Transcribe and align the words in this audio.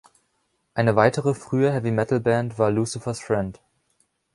Eine 0.73 0.95
weitere 0.95 1.35
frühe 1.35 1.71
Heavy-Metal-Band 1.71 2.57
war 2.57 2.71
Lucifer's 2.71 3.19
Friend. 3.21 3.61